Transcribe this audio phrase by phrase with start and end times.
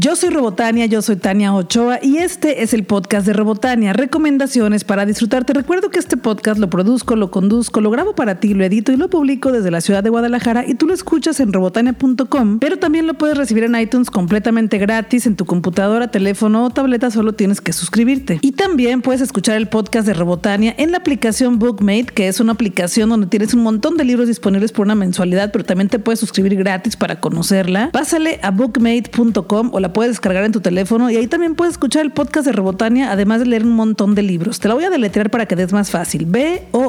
[0.00, 4.84] Yo soy Robotania, yo soy Tania Ochoa y este es el podcast de Robotania, recomendaciones
[4.84, 5.44] para disfrutar.
[5.44, 8.92] Te recuerdo que este podcast lo produzco, lo conduzco, lo grabo para ti, lo edito
[8.92, 12.76] y lo publico desde la ciudad de Guadalajara y tú lo escuchas en robotania.com, pero
[12.76, 17.32] también lo puedes recibir en iTunes completamente gratis en tu computadora, teléfono o tableta, solo
[17.32, 18.38] tienes que suscribirte.
[18.40, 22.52] Y también puedes escuchar el podcast de Robotania en la aplicación Bookmate, que es una
[22.52, 26.20] aplicación donde tienes un montón de libros disponibles por una mensualidad, pero también te puedes
[26.20, 27.90] suscribir gratis para conocerla.
[27.90, 32.04] Pásale a bookmate.com o la puedes descargar en tu teléfono y ahí también puedes escuchar
[32.04, 34.60] el podcast de Robotania, además de leer un montón de libros.
[34.60, 36.26] Te la voy a deletrear para que des más fácil.
[36.26, 36.86] B-O-O-K-M-A-T.com,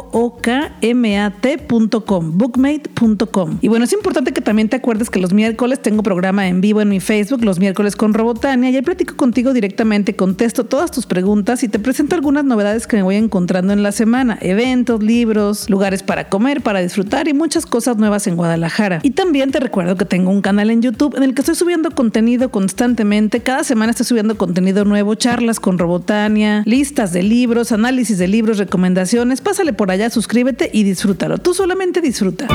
[2.37, 3.57] bookmate.com.
[3.61, 6.81] Y bueno, es importante que también te acuerdes que los miércoles tengo programa en vivo
[6.81, 11.05] en mi Facebook, los miércoles con Robotania, y ahí platico contigo directamente, contesto todas tus
[11.05, 15.69] preguntas y te presento algunas novedades que me voy encontrando en la semana, eventos, libros,
[15.69, 18.99] lugares para comer, para disfrutar y muchas cosas nuevas en Guadalajara.
[19.03, 21.91] Y también te recuerdo que tengo un canal en YouTube en el que estoy subiendo
[21.91, 22.49] contenido
[23.43, 28.57] Cada semana estoy subiendo contenido nuevo, charlas con Robotania, listas de libros, análisis de libros,
[28.57, 29.41] recomendaciones.
[29.41, 31.37] Pásale por allá, suscríbete y disfrútalo.
[31.37, 32.47] Tú solamente disfruta.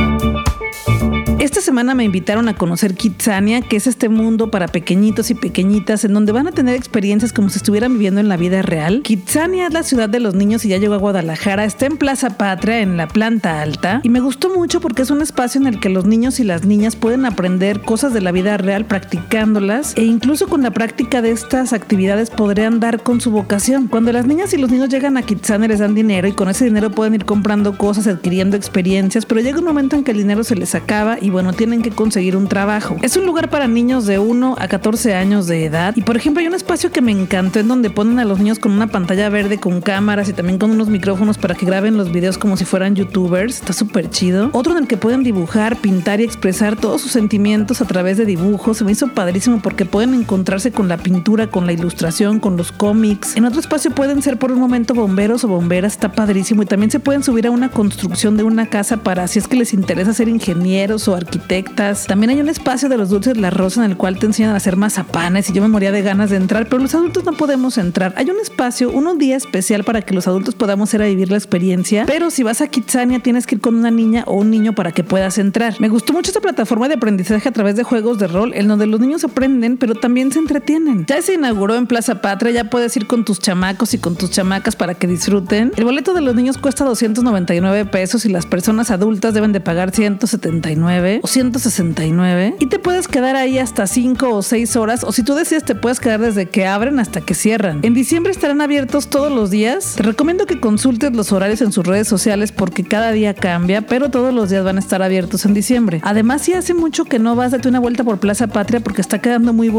[1.39, 6.05] Esta semana me invitaron a conocer Kitsania, que es este mundo para pequeñitos y pequeñitas
[6.05, 9.03] en donde van a tener experiencias como si estuvieran viviendo en la vida real.
[9.03, 11.65] Kitsania es la ciudad de los niños y ya llegó a Guadalajara.
[11.65, 14.01] Está en Plaza Patria, en la planta alta.
[14.03, 16.65] Y me gustó mucho porque es un espacio en el que los niños y las
[16.65, 21.33] niñas pueden aprender cosas de la vida real practicándolas e incluso con la práctica de
[21.33, 23.89] estas actividades podrían dar con su vocación.
[23.89, 26.65] Cuando las niñas y los niños llegan a Kitsania les dan dinero y con ese
[26.65, 30.43] dinero pueden ir comprando cosas, adquiriendo experiencias, pero llega un momento en que el dinero
[30.43, 32.97] se les acaba y bueno, tienen que conseguir un trabajo.
[33.03, 36.41] Es un lugar para niños de 1 a 14 años de edad y por ejemplo
[36.41, 39.29] hay un espacio que me encantó en donde ponen a los niños con una pantalla
[39.29, 42.65] verde con cámaras y también con unos micrófonos para que graben los videos como si
[42.65, 43.57] fueran youtubers.
[43.57, 44.49] Está súper chido.
[44.55, 48.25] Otro en el que pueden dibujar, pintar y expresar todos sus sentimientos a través de
[48.25, 48.79] dibujos.
[48.79, 52.73] Se me hizo padrísimo porque pueden encontrarse con la pintura, con la ilustración, con los
[52.73, 53.37] cómics.
[53.37, 55.93] En otro espacio pueden ser por un momento bomberos o bomberas.
[55.93, 59.39] Está padrísimo y también se pueden subir a una construcción de una casa para si
[59.39, 62.07] es que les interesa ser ingenieros o arquitectas.
[62.07, 64.57] También hay un espacio de los dulces La Rosa en el cual te enseñan a
[64.57, 67.79] hacer mazapanes y yo me moría de ganas de entrar, pero los adultos no podemos
[67.79, 68.15] entrar.
[68.17, 71.37] Hay un espacio, un día especial para que los adultos podamos ir a vivir la
[71.37, 74.75] experiencia, pero si vas a Kitsania tienes que ir con una niña o un niño
[74.75, 75.75] para que puedas entrar.
[75.79, 78.87] Me gustó mucho esta plataforma de aprendizaje a través de juegos de rol en donde
[78.87, 81.07] los niños aprenden, pero también se entretienen.
[81.07, 84.31] Ya se inauguró en Plaza Patria, ya puedes ir con tus chamacos y con tus
[84.31, 85.73] chamacas para que disfruten.
[85.79, 89.93] El boleto de los niños cuesta 299 pesos y las personas adultas deben de pagar
[89.95, 95.23] 179 o 169 y te puedes quedar ahí hasta 5 o 6 horas o si
[95.23, 97.81] tú decides te puedes quedar desde que abren hasta que cierran.
[97.83, 99.95] En diciembre estarán abiertos todos los días.
[99.97, 104.11] Te recomiendo que consultes los horarios en sus redes sociales porque cada día cambia, pero
[104.11, 106.03] todos los días van a estar abiertos en diciembre.
[106.05, 109.21] Además, si hace mucho que no vas, date una vuelta por Plaza Patria porque está
[109.21, 109.71] quedando muy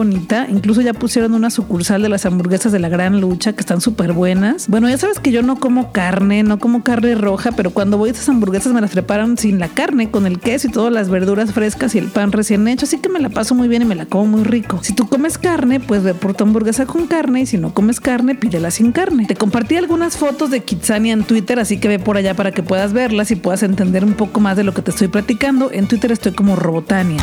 [0.50, 4.14] Incluso ya pusieron una sucursal de las hamburguesas de la Gran Lucha que están súper
[4.14, 4.68] buenas.
[4.68, 8.10] Bueno, ya sabes que yo no como carne, no como carne roja, pero cuando voy
[8.10, 11.10] a esas hamburguesas me las preparan sin la carne, con el queso y todas las
[11.10, 13.86] verduras frescas y el pan recién hecho, así que me la paso muy bien y
[13.86, 14.80] me la como muy rico.
[14.82, 18.00] Si tú comes carne, pues ve por tu hamburguesa con carne y si no comes
[18.00, 19.26] carne, pídela sin carne.
[19.26, 22.64] Te compartí algunas fotos de Kitsania en Twitter, así que ve por allá para que
[22.64, 25.72] puedas verlas y puedas entender un poco más de lo que te estoy platicando.
[25.72, 27.22] En Twitter estoy como Robotania.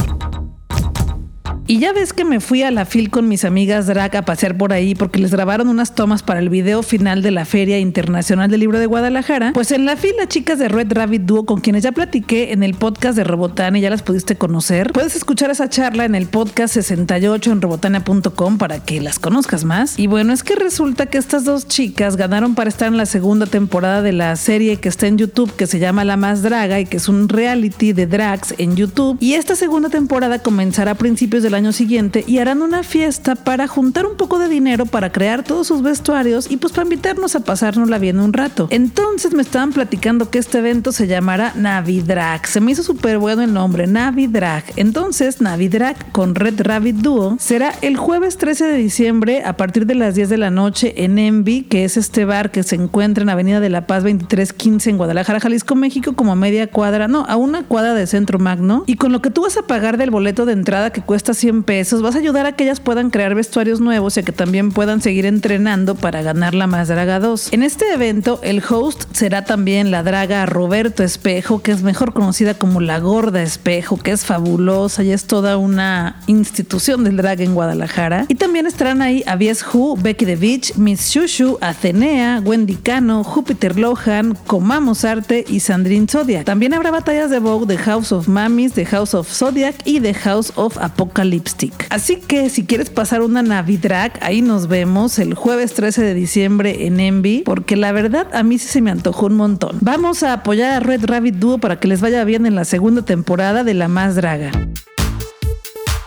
[1.67, 4.57] Y ya ves que me fui a la FIL con mis amigas drag a pasear
[4.57, 8.51] por ahí porque les grabaron unas tomas para el video final de la Feria Internacional
[8.51, 9.53] del Libro de Guadalajara.
[9.55, 12.65] Pues en la FIL las chicas de Red Rabbit Duo con quienes ya platiqué en
[12.65, 14.93] el podcast de Robotania, ya las pudiste conocer.
[14.93, 19.99] Puedes escuchar esa charla en el podcast 68 en robotania.com para que las conozcas más.
[20.01, 23.47] Y bueno, es que resulta que estas dos chicas ganaron para estar en la segunda
[23.47, 26.87] temporada de la serie que está en YouTube que se llama La Más Draga y
[26.87, 29.17] que es un reality de drags en YouTube.
[29.21, 33.69] Y esta segunda temporada comenzará a principios del año siguiente y harán una fiesta para
[33.69, 37.41] juntar un poco de dinero para crear todos sus vestuarios y pues para invitarnos a
[37.41, 38.69] pasárnosla bien un rato.
[38.71, 42.47] Entonces me estaban platicando que este evento se llamará Navidrag.
[42.47, 44.65] Se me hizo súper bueno el nombre, Navidrag.
[44.77, 49.95] Entonces Navidrag con Red Rabbit Duo será el jueves 13 de diciembre a partir de
[49.95, 53.29] las 10 de la noche en Envy, que es este bar que se encuentra en
[53.29, 57.37] Avenida de la Paz 2315 en Guadalajara, Jalisco, México, como a media cuadra, no, a
[57.37, 58.85] una cuadra de Centro Magno.
[58.87, 61.65] Y con lo que tú vas a pagar del boleto de entrada que cuesta 100
[61.65, 64.71] pesos, vas a ayudar a que ellas puedan crear vestuarios nuevos y a que también
[64.71, 67.53] puedan seguir entrenando para ganar la Más Draga 2.
[67.53, 72.55] En este evento, el host será también la draga Roberto Espejo, que es mejor conocida
[72.55, 77.55] como la Gorda Espejo, que es fabulosa y es toda una institución del drag en
[77.55, 78.27] Guadalajara.
[78.29, 83.77] Y también estarán ahí Avies Hu, Becky the Beach, Miss Shushu, Atenea, Wendy Cano, Júpiter
[83.81, 86.45] Lohan, Comamos Arte y Sandrine Zodiac.
[86.45, 90.15] También habrá batallas de Vogue de House of Mamis, de House of Zodiac y de
[90.15, 91.87] House of Apocalypse Lipstick.
[91.91, 96.87] Así que si quieres pasar una Navidrag, ahí nos vemos el jueves 13 de diciembre
[96.87, 99.79] en Envy, porque la verdad a mí sí se me antojó un montón.
[99.81, 103.03] Vamos a apoyar a Red Rabbit Duo para que les vaya bien en la segunda
[103.03, 104.53] temporada de La Más Draga.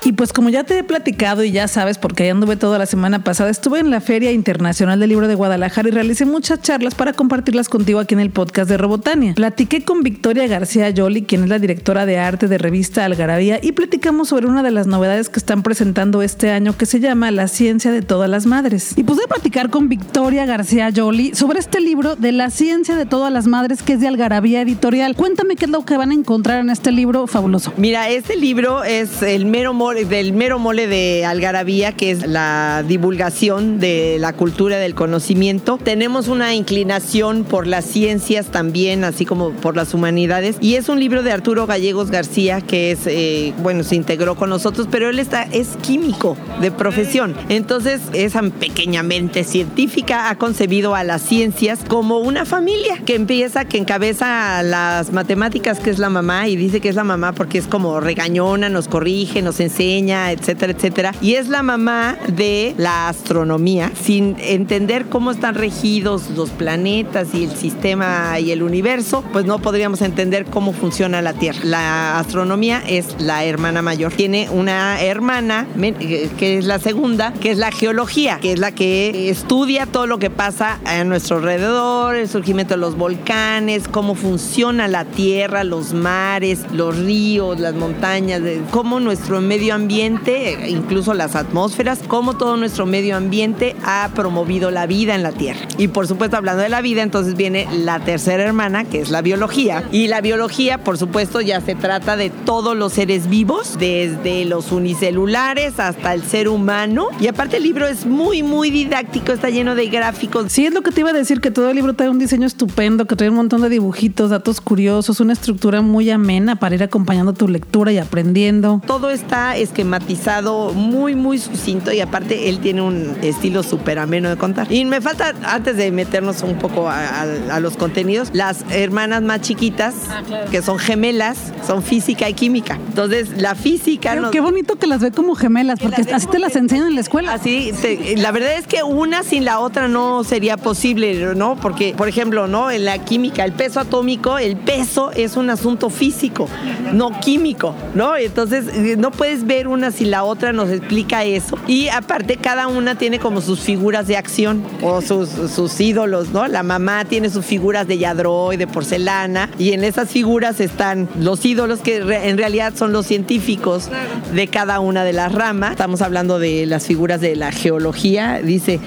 [0.05, 2.85] Y pues como ya te he platicado y ya sabes, porque ahí anduve toda la
[2.85, 6.93] semana pasada, estuve en la Feria Internacional del Libro de Guadalajara y realicé muchas charlas
[6.93, 9.33] para compartirlas contigo aquí en el podcast de Robotania.
[9.33, 13.71] Platiqué con Victoria García Yoli, quien es la directora de arte de revista Algarabía, y
[13.71, 17.47] platicamos sobre una de las novedades que están presentando este año que se llama La
[17.47, 18.93] ciencia de todas las madres.
[18.97, 23.33] Y pude platicar con Victoria García Yoli sobre este libro de La ciencia de todas
[23.33, 25.15] las madres que es de Algarabía Editorial.
[25.15, 27.73] Cuéntame qué es lo que van a encontrar en este libro fabuloso.
[27.75, 33.79] Mira, este libro es el mero del mero mole de Algarabía, que es la divulgación
[33.79, 35.79] de la cultura del conocimiento.
[35.81, 40.57] Tenemos una inclinación por las ciencias también, así como por las humanidades.
[40.59, 44.49] Y es un libro de Arturo Gallegos García, que es, eh, bueno, se integró con
[44.49, 47.35] nosotros, pero él está, es químico de profesión.
[47.47, 53.77] Entonces, esa pequeñamente científica ha concebido a las ciencias como una familia que empieza, que
[53.77, 57.67] encabeza las matemáticas, que es la mamá, y dice que es la mamá porque es
[57.67, 61.11] como regañona, nos corrige, nos enseña, etcétera, etcétera.
[61.21, 67.45] Y es la mamá de la astronomía, sin entender cómo están regidos los planetas y
[67.45, 71.59] el sistema y el universo, pues no podríamos entender cómo funciona la Tierra.
[71.63, 74.11] La astronomía es la hermana mayor.
[74.13, 78.71] Tiene una hermana, eh, que es la segunda, que es la geología, que es la
[78.71, 84.15] que estudia todo lo que pasa a nuestro alrededor, el surgimiento de los volcanes, cómo
[84.15, 88.41] funciona la Tierra, los mares, los ríos, las montañas,
[88.71, 94.85] cómo nuestro medio ambiente incluso las atmósferas, cómo todo nuestro medio ambiente ha promovido la
[94.87, 95.59] vida en la Tierra.
[95.77, 99.21] Y por supuesto, hablando de la vida, entonces viene la tercera hermana, que es la
[99.21, 99.83] biología.
[99.91, 104.71] Y la biología, por supuesto, ya se trata de todos los seres vivos, desde los
[104.71, 107.07] unicelulares hasta el ser humano.
[107.19, 110.51] Y aparte el libro es muy, muy didáctico, está lleno de gráficos.
[110.51, 112.47] Sí, es lo que te iba a decir, que todo el libro trae un diseño
[112.47, 116.83] estupendo, que trae un montón de dibujitos, datos curiosos, una estructura muy amena para ir
[116.83, 118.81] acompañando tu lectura y aprendiendo.
[118.85, 124.37] Todo está esquematizado muy, muy sucinto y aparte él tiene un estilo súper ameno de
[124.37, 124.71] contar.
[124.71, 129.95] Y me falta, antes de meternos un poco a, los contenidos, las hermanas más chiquitas,
[130.09, 130.21] ah,
[130.51, 132.79] que son gemelas, son física y química.
[132.87, 134.29] Entonces, la física...
[134.31, 137.33] Qué bonito que las ve como gemelas, porque así te las enseñan en la escuela.
[137.33, 137.71] Así,
[138.17, 141.55] la verdad es que una sin la otra no sería posible, ¿no?
[141.55, 142.71] Porque, por ejemplo, ¿no?
[142.71, 146.47] En la química, el peso atómico, el peso es un asunto físico,
[146.93, 148.15] no químico, ¿no?
[148.15, 151.57] Entonces, eh, no puedes ver una y la otra nos explica eso.
[151.67, 156.47] Y aparte cada una tiene como sus figuras de acción o sus, sus ídolos, ¿no?
[156.47, 161.07] La mamá tiene sus figuras de yadro y de porcelana y en esas figuras están
[161.19, 163.89] los ídolos que en realidad son los científicos
[164.33, 165.71] de cada una de las ramas.
[165.71, 168.39] Estamos hablando de las figuras de la geología.
[168.43, 168.79] Dice,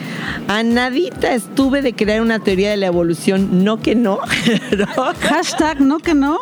[0.49, 4.19] a nadita estuve de crear una teoría de la evolución, no que no.
[5.21, 6.39] Hashtag no que no.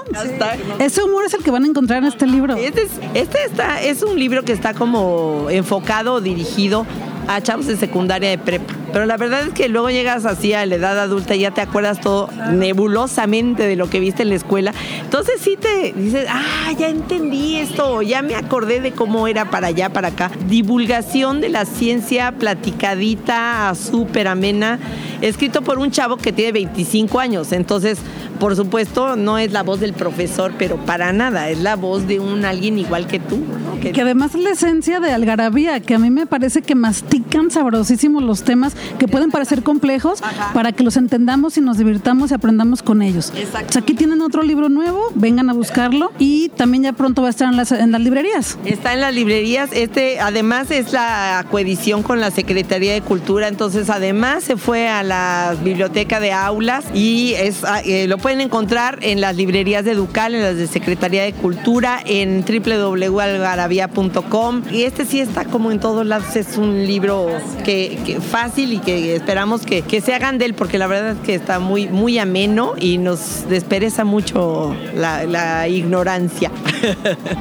[0.79, 2.57] Ese humor es el que van a encontrar en este libro.
[2.57, 6.87] Este, es, este está, es un libro que está como enfocado o dirigido
[7.29, 8.75] a chavos de secundaria de prepa.
[8.93, 11.61] Pero la verdad es que luego llegas así a la edad adulta y ya te
[11.61, 14.73] acuerdas todo nebulosamente de lo que viste en la escuela.
[15.03, 19.67] Entonces sí te dices, ah, ya entendí esto, ya me acordé de cómo era para
[19.67, 20.31] allá, para acá.
[20.49, 24.79] Divulgación de la ciencia platicadita, súper amena,
[25.21, 27.53] escrito por un chavo que tiene 25 años.
[27.53, 27.99] Entonces,
[28.39, 32.21] por supuesto, no es la voz del profesor, pero para nada, es la voz de
[32.21, 33.39] un alguien igual que tú.
[33.81, 37.51] Que, que además es la esencia de Algarabía, que a mí me parece que mastican
[37.51, 40.21] sabrosísimos los temas que pueden parecer complejos
[40.55, 43.33] para que los entendamos y nos divirtamos y aprendamos con ellos.
[43.37, 43.79] Exacto.
[43.79, 47.49] aquí tienen otro libro nuevo, vengan a buscarlo y también ya pronto va a estar
[47.49, 48.59] en las, en las librerías.
[48.65, 53.91] Está en las librerías, este además es la coedición con la Secretaría de Cultura, entonces
[53.91, 58.99] además se fue a la biblioteca de aulas y es, ah, eh, lo pueden encontrar
[59.03, 65.05] en las librerías de Ducal, en las de Secretaría de Cultura, en www.algarabia.com y este
[65.05, 67.29] sí está como en todos lados, es un libro
[67.65, 71.19] que, que fácil y que esperamos que, se hagan de él, porque la verdad es
[71.19, 76.51] que está muy, muy ameno y nos despereza mucho la, ignorancia.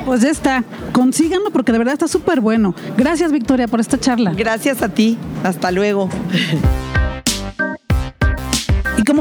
[0.05, 2.73] Pues ya está, consíganlo porque de verdad está súper bueno.
[2.97, 4.33] Gracias Victoria por esta charla.
[4.33, 6.09] Gracias a ti, hasta luego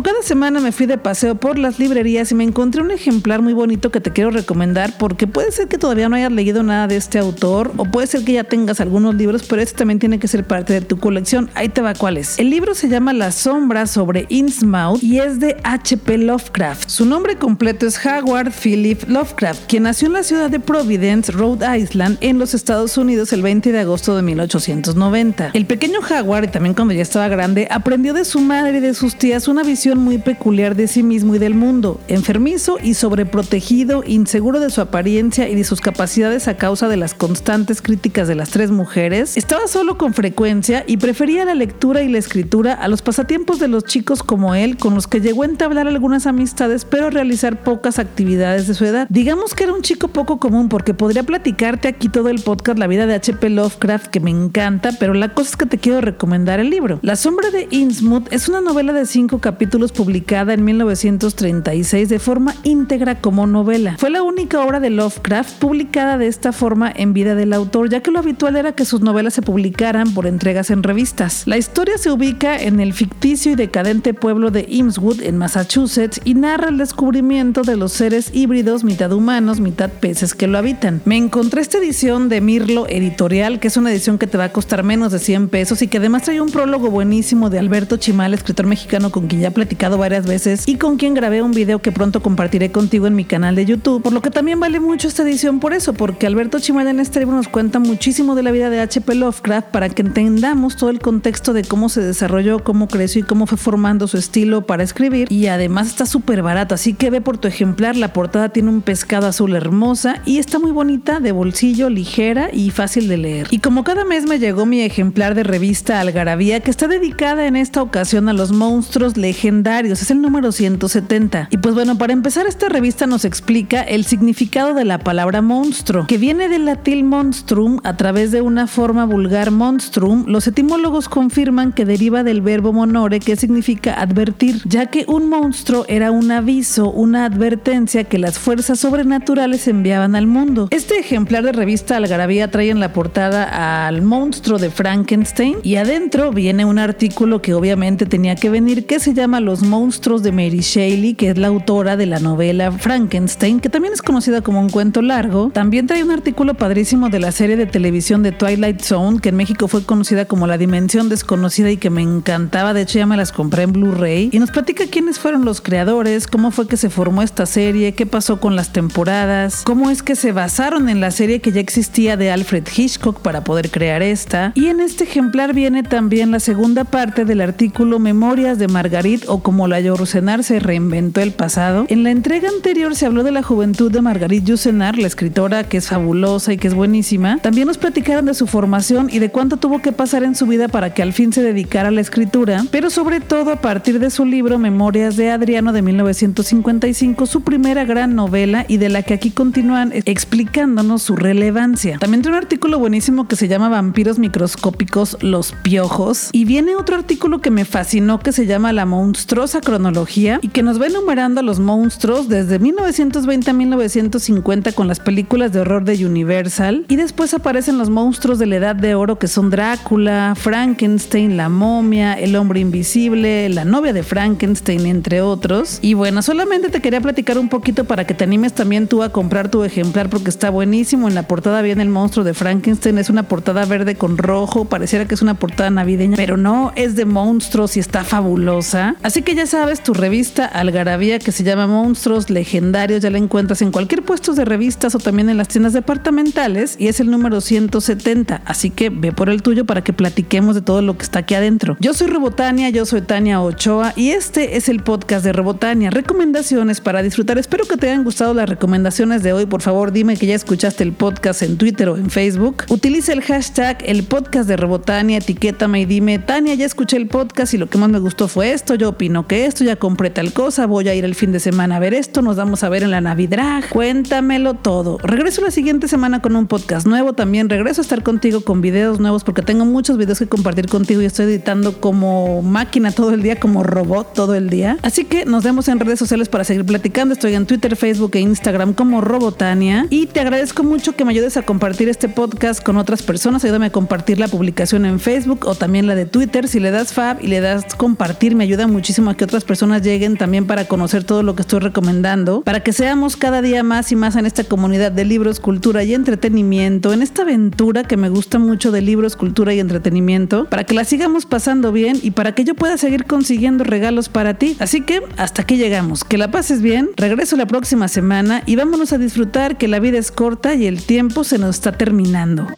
[0.03, 3.53] cada semana me fui de paseo por las librerías y me encontré un ejemplar muy
[3.53, 6.97] bonito que te quiero recomendar porque puede ser que todavía no hayas leído nada de
[6.97, 10.27] este autor o puede ser que ya tengas algunos libros, pero este también tiene que
[10.27, 11.51] ser parte de tu colección.
[11.55, 12.39] Ahí te va cuál es.
[12.39, 16.19] El libro se llama La sombra sobre Innsmouth y es de H.P.
[16.19, 16.89] Lovecraft.
[16.89, 21.79] Su nombre completo es Howard Philip Lovecraft, quien nació en la ciudad de Providence, Rhode
[21.79, 25.51] Island, en los Estados Unidos el 20 de agosto de 1890.
[25.53, 28.95] El pequeño Howard, y también cuando ya estaba grande, aprendió de su madre y de
[28.95, 34.03] sus tías una visión muy peculiar de sí mismo y del mundo, enfermizo y sobreprotegido,
[34.07, 38.35] inseguro de su apariencia y de sus capacidades a causa de las constantes críticas de
[38.35, 42.89] las tres mujeres, estaba solo con frecuencia y prefería la lectura y la escritura a
[42.89, 46.87] los pasatiempos de los chicos como él, con los que llegó a entablar algunas amistades,
[46.87, 49.07] pero realizar pocas actividades de su edad.
[49.11, 52.87] Digamos que era un chico poco común porque podría platicarte aquí todo el podcast La
[52.87, 53.51] vida de H.P.
[53.51, 56.99] Lovecraft, que me encanta, pero la cosa es que te quiero recomendar el libro.
[57.03, 62.55] La sombra de Innsmouth es una novela de cinco capítulos publicada en 1936 de forma
[62.63, 63.97] íntegra como novela.
[63.99, 68.01] Fue la única obra de Lovecraft publicada de esta forma en vida del autor, ya
[68.01, 71.43] que lo habitual era que sus novelas se publicaran por entregas en revistas.
[71.47, 76.35] La historia se ubica en el ficticio y decadente pueblo de Innswood, en Massachusetts, y
[76.35, 81.03] narra el descubrimiento de los seres híbridos, mitad humanos, mitad peces que lo habitan.
[81.05, 84.53] Me encontré esta edición de Mirlo Editorial, que es una edición que te va a
[84.53, 88.35] costar menos de 100 pesos y que además trae un prólogo buenísimo de Alberto Chimal,
[88.35, 91.91] escritor mexicano con quien ya platicado varias veces y con quien grabé un video que
[91.91, 95.23] pronto compartiré contigo en mi canal de YouTube, por lo que también vale mucho esta
[95.23, 98.69] edición por eso, porque Alberto Chimal en este libro nos cuenta muchísimo de la vida
[98.69, 99.15] de H.P.
[99.15, 103.47] Lovecraft para que entendamos todo el contexto de cómo se desarrolló, cómo creció y cómo
[103.47, 107.39] fue formando su estilo para escribir y además está súper barato, así que ve por
[107.39, 111.89] tu ejemplar, la portada tiene un pescado azul hermosa y está muy bonita, de bolsillo,
[111.89, 113.47] ligera y fácil de leer.
[113.51, 117.57] Y como cada mes me llegó mi ejemplar de revista Algarabía que está dedicada en
[117.57, 121.49] esta ocasión a los monstruos legendarios, es el número 170.
[121.51, 126.07] Y pues bueno, para empezar esta revista nos explica el significado de la palabra monstruo,
[126.07, 130.25] que viene del latín monstrum a través de una forma vulgar monstrum.
[130.27, 135.85] Los etimólogos confirman que deriva del verbo monore que significa advertir, ya que un monstruo
[135.89, 140.69] era un aviso, una advertencia que las fuerzas sobrenaturales enviaban al mundo.
[140.71, 146.33] Este ejemplar de revista Algarabía trae en la portada al monstruo de Frankenstein y adentro
[146.33, 150.61] viene un artículo que obviamente tenía que venir que se llama Los monstruos de Mary
[150.61, 154.71] Shelley, que es la autora de la novela Frankenstein, que también es conocida como un
[154.71, 155.51] cuento largo.
[155.53, 159.37] También trae un artículo padrísimo de la serie de televisión de Twilight Zone, que en
[159.37, 162.75] México fue conocida como La Dimensión Desconocida y que me encantaba.
[162.75, 164.31] De hecho, ya me las compré en Blu-ray.
[164.33, 168.07] Y nos platica quiénes fueron los creadores, cómo fue que se formó esta serie, qué
[168.07, 172.17] pasó con las temporadas, cómo es que se basaron en la serie que ya existía
[172.17, 174.53] de Alfred Hitchcock para poder crear esta.
[174.55, 179.43] Y en este ejemplar viene también la segunda parte del artículo Memorias de Margarit o
[179.43, 181.87] como la Yourcenar se reinventó el pasado.
[181.89, 185.79] En la entrega anterior se habló de la juventud de Margarit Yourcenar, la escritora que
[185.79, 187.39] es fabulosa y que es buenísima.
[187.39, 190.69] También nos platicaron de su formación y de cuánto tuvo que pasar en su vida
[190.69, 194.11] para que al fin se dedicara a la escritura, pero sobre todo a partir de
[194.11, 199.15] su libro Memorias de Adriano de 1955, su primera gran novela y de la que
[199.15, 201.99] aquí continúan explicándonos su relevancia.
[201.99, 206.97] También tiene un artículo buenísimo que se llama Vampiros microscópicos, los piojos, y viene otro
[206.97, 211.39] artículo que me fascinó que se llama La monstruosa cronología y que nos va enumerando
[211.39, 216.97] a los monstruos desde 1920 a 1950 con las películas de horror de Universal y
[216.97, 222.15] después aparecen los monstruos de la Edad de Oro que son Drácula, Frankenstein, la momia,
[222.15, 225.79] el hombre invisible, la novia de Frankenstein, entre otros.
[225.81, 229.11] Y bueno, solamente te quería platicar un poquito para que te animes también tú a
[229.11, 231.07] comprar tu ejemplar porque está buenísimo.
[231.07, 235.07] En la portada viene el monstruo de Frankenstein, es una portada verde con rojo, pareciera
[235.07, 238.97] que es una portada navideña, pero no, es de monstruos y está fabulosa.
[239.05, 243.61] Así que ya sabes, tu revista Algarabía que se llama Monstruos Legendarios, ya la encuentras
[243.61, 247.43] en cualquier puesto de revistas o también en las tiendas departamentales y es el número
[247.43, 248.41] 170.
[248.47, 251.35] Así que ve por el tuyo para que platiquemos de todo lo que está aquí
[251.35, 251.77] adentro.
[251.81, 255.91] Yo soy Robotania, yo soy Tania Ochoa y este es el podcast de Robotania.
[255.91, 257.37] Recomendaciones para disfrutar.
[257.37, 259.45] Espero que te hayan gustado las recomendaciones de hoy.
[259.45, 262.65] Por favor, dime que ya escuchaste el podcast en Twitter o en Facebook.
[262.71, 267.53] Utiliza el hashtag el podcast de Robotania, etiquétame y dime, Tania, ya escuché el podcast
[267.53, 268.75] y lo que más me gustó fue esto.
[268.77, 271.77] Yo opino que esto, ya compré tal cosa, voy a ir el fin de semana
[271.77, 273.65] a ver esto, nos vamos a ver en la Navidad.
[273.69, 274.99] Cuéntamelo todo.
[275.03, 277.13] Regreso la siguiente semana con un podcast nuevo.
[277.13, 281.03] También regreso a estar contigo con videos nuevos porque tengo muchos videos que compartir contigo
[281.03, 284.79] y estoy editando como máquina todo el día, como robot todo el día.
[284.83, 287.15] Así que nos vemos en redes sociales para seguir platicando.
[287.15, 289.87] Estoy en Twitter, Facebook e Instagram como Robotania.
[289.91, 293.45] Y te agradezco mucho que me ayudes a compartir este podcast con otras personas.
[293.45, 296.47] Ayúdame a compartir la publicación en Facebook o también la de Twitter.
[296.47, 299.45] Si le das fab y le das compartir, me ayuda muchísimo muchísimo a que otras
[299.45, 303.63] personas lleguen también para conocer todo lo que estoy recomendando, para que seamos cada día
[303.63, 307.97] más y más en esta comunidad de libros, cultura y entretenimiento, en esta aventura que
[307.97, 312.11] me gusta mucho de libros, cultura y entretenimiento, para que la sigamos pasando bien y
[312.11, 314.55] para que yo pueda seguir consiguiendo regalos para ti.
[314.59, 316.05] Así que hasta aquí llegamos.
[316.05, 316.91] Que la pases bien.
[316.99, 320.85] Regreso la próxima semana y vámonos a disfrutar que la vida es corta y el
[320.85, 322.49] tiempo se nos está terminando.